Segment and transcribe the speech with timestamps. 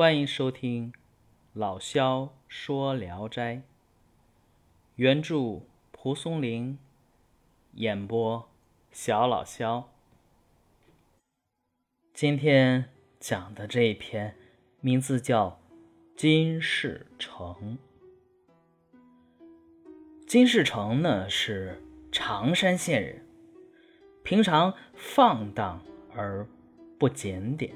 [0.00, 0.94] 欢迎收听
[1.52, 3.56] 老萧说《聊斋》，
[4.94, 5.60] 原著
[5.92, 6.78] 蒲松龄，
[7.74, 8.48] 演播
[8.90, 9.90] 小老萧。
[12.14, 12.86] 今天
[13.18, 14.34] 讲的这一篇
[14.80, 15.60] 名字叫
[16.18, 17.78] 《金世成》。
[20.26, 23.26] 金世成呢是常山县人，
[24.22, 25.82] 平常放荡
[26.16, 26.48] 而
[26.98, 27.74] 不检点。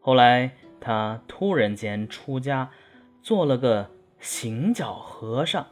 [0.00, 2.70] 后来他突然间出家，
[3.22, 5.66] 做了个行脚和尚，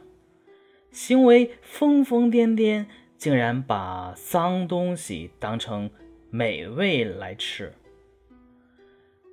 [0.91, 2.85] 行为疯疯癫癫，
[3.17, 5.89] 竟然把脏东西当成
[6.29, 7.73] 美味来吃。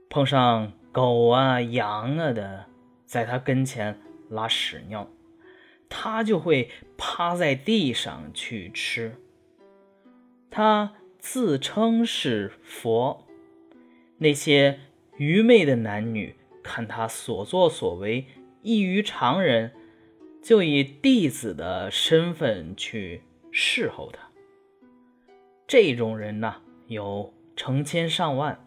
[0.09, 2.67] 碰上狗啊、羊啊的，
[3.05, 3.99] 在他跟前
[4.29, 5.09] 拉屎尿。
[5.97, 9.15] 他就会趴在地上去吃。
[10.51, 13.25] 他自称是佛，
[14.19, 14.81] 那些
[15.17, 18.27] 愚昧的男女看他所作所为
[18.63, 19.73] 异于常人，
[20.43, 24.31] 就以弟子的身份去侍候他。
[25.67, 28.67] 这种人呢，有成千上万。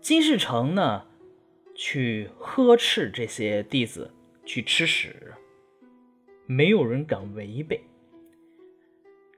[0.00, 1.06] 金世成呢，
[1.74, 4.12] 去呵斥这些弟子
[4.44, 5.34] 去吃屎。
[6.46, 7.82] 没有人敢违背。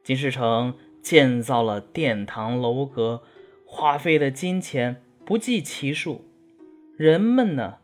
[0.03, 3.22] 金世成建造了殿堂楼阁，
[3.64, 6.25] 花费的金钱不计其数，
[6.97, 7.81] 人们呢，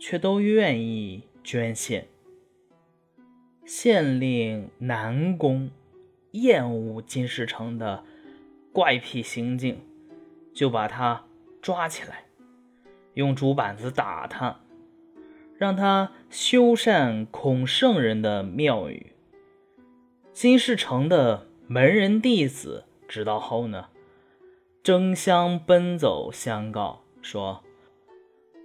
[0.00, 2.08] 却都愿意捐献。
[3.64, 5.70] 县令南宫
[6.32, 8.02] 厌恶金世成的
[8.72, 9.78] 怪癖行径，
[10.52, 11.24] 就把他
[11.60, 12.24] 抓起来，
[13.14, 14.58] 用竹板子打他。
[15.56, 19.12] 让他修缮孔圣人的庙宇。
[20.32, 23.90] 金世成的门人弟子知道后呢，
[24.82, 27.62] 争相奔走相告说：“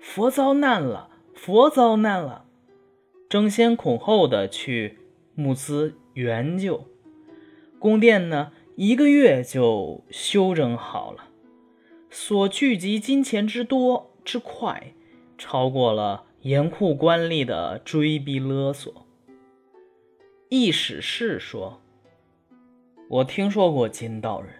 [0.01, 2.45] 佛遭难了，佛遭难了！”
[3.29, 4.97] 争先恐后的去
[5.35, 6.85] 募资援救。
[7.77, 11.25] 宫殿呢，一个月就修整好了，
[12.09, 14.93] 所聚集金钱之多之快，
[15.37, 16.23] 超过了。
[16.41, 19.05] 严酷官吏的追逼勒索。
[20.49, 21.81] 易史是说
[23.09, 24.53] ：“我听说过金道人，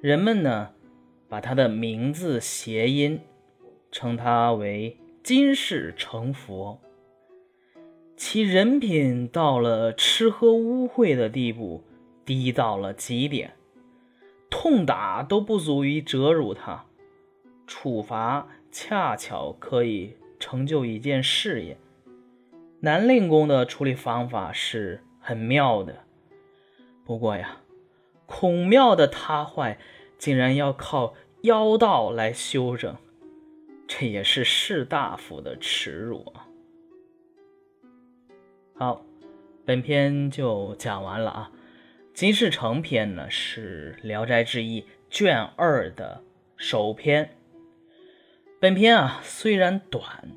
[0.00, 0.70] 人们呢，
[1.28, 3.20] 把他的名字谐音，
[3.92, 6.80] 称他为金世成佛。
[8.16, 11.82] 其人品到了吃喝污秽的地步，
[12.24, 13.52] 低到了极点，
[14.48, 16.86] 痛打都不足以折辱他，
[17.66, 21.76] 处罚恰巧可以。”成就一件事业，
[22.80, 25.94] 南令公的处理方法是很妙的。
[27.04, 27.58] 不过呀，
[28.30, 29.76] 孔庙的塌坏
[30.16, 32.96] 竟然要靠妖道来修整，
[33.88, 36.46] 这也是士大夫的耻辱啊！
[38.76, 39.04] 好，
[39.64, 41.50] 本篇就讲完了啊。
[42.14, 46.22] 金世成篇呢是《聊斋志异》卷二的
[46.56, 47.36] 首篇。
[48.60, 50.30] 本篇啊虽然短，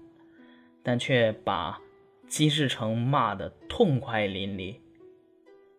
[0.82, 1.80] 但却把
[2.28, 4.78] 金世成骂得痛快淋漓，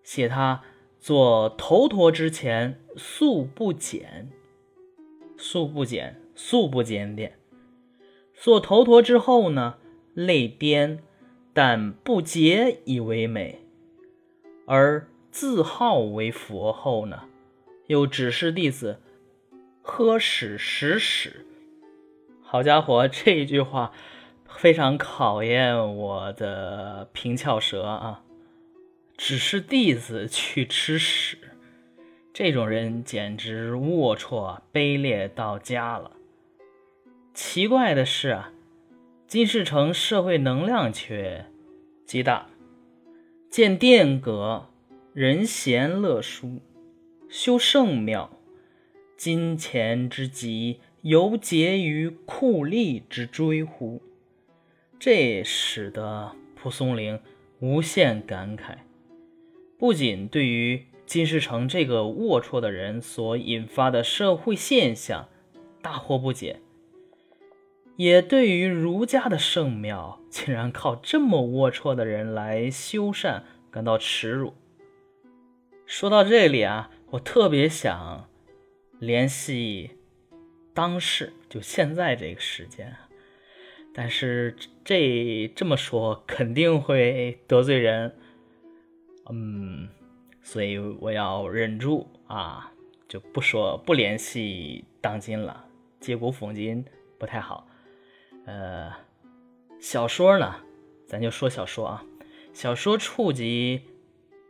[0.05, 0.63] 写他
[1.05, 4.31] 做头陀之前素不检，
[5.37, 7.33] 素不检，素不检点；
[8.33, 9.75] 做头陀之后呢，
[10.15, 11.01] 泪颠，
[11.53, 13.57] 但不洁以为美；
[14.65, 17.25] 而自号为佛后呢，
[17.89, 18.99] 又指示弟子
[19.83, 21.45] 喝屎食屎。
[22.41, 23.93] 好家伙，这句话
[24.49, 28.23] 非常考验我的平翘舌啊！
[29.17, 31.39] 只是弟子去吃屎，
[32.33, 36.13] 这种人简直龌龊卑劣到家了。
[37.33, 38.53] 奇怪的是啊，
[39.27, 41.47] 金世成社会能量却
[42.05, 42.49] 极大，
[43.51, 44.69] 建殿阁，
[45.13, 46.61] 人贤乐书，
[47.29, 48.31] 修圣庙，
[49.17, 50.81] 金钱之极。
[51.05, 54.01] 犹结于酷吏之追乎？
[54.99, 57.21] 这使得蒲松龄
[57.59, 58.79] 无限感慨。
[59.79, 65.29] 不仅对于金世成这个龌龊的人所引发的社会现象
[65.83, 66.61] 大惑不解，
[67.97, 74.55] 也对于儒家的圣庙竟然靠这么龌龊的人来修缮感到耻辱。
[75.87, 78.29] 说到这里啊，我特别想
[78.99, 79.91] 联系。
[80.73, 82.97] 当时就现在这个时间，
[83.95, 88.17] 但是这这么说肯定会得罪人，
[89.31, 89.89] 嗯，
[90.43, 92.73] 所以我要忍住啊，
[93.09, 95.65] 就不说不联系当今了，
[96.01, 96.85] 借古讽今
[97.19, 97.67] 不太好。
[98.45, 98.93] 呃，
[99.81, 100.57] 小说呢，
[101.07, 102.05] 咱就说小说啊，
[102.53, 103.83] 小说触及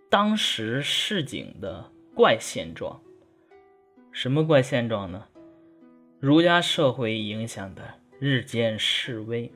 [0.09, 3.01] 当时市井的怪现状。
[4.11, 5.27] 什么怪现状呢？
[6.21, 7.83] 儒家社会影响的
[8.19, 9.53] 日渐式微，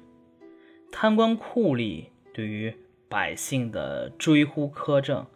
[0.92, 2.04] 贪官酷吏
[2.34, 2.74] 对于
[3.08, 5.26] 百姓的追呼苛政，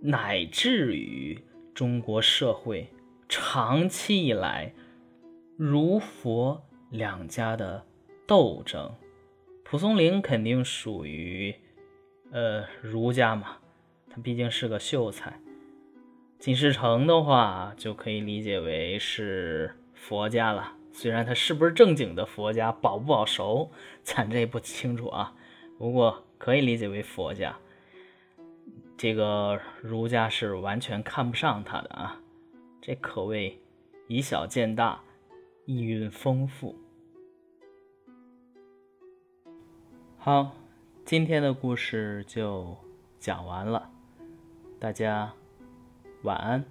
[0.00, 2.88] 乃至于中国社会
[3.28, 4.74] 长期以来
[5.56, 7.84] 儒佛两家的
[8.26, 8.94] 斗争，
[9.62, 11.54] 蒲松龄肯定属于
[12.32, 13.58] 呃儒家嘛，
[14.10, 15.40] 他毕竟是个秀才。
[16.38, 23.70] 金世成的话就可以理解为是佛家了，虽然他是不是正经的佛家，保不保熟，
[24.02, 25.34] 咱这不清楚啊。
[25.78, 27.56] 不过可以理解为佛家。
[28.96, 32.20] 这个儒家是完全看不上他的啊，
[32.80, 33.56] 这可谓
[34.08, 35.00] 以小见大，
[35.66, 36.74] 意蕴丰富。
[40.18, 40.50] 好，
[41.04, 42.76] 今天的故事就
[43.20, 43.88] 讲完了，
[44.80, 45.32] 大家。
[46.24, 46.64] 晚安。